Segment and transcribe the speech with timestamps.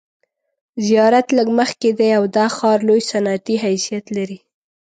[0.85, 4.39] زیارت لږ مخکې دی او دا ښار لوی صنعتي حیثیت لري.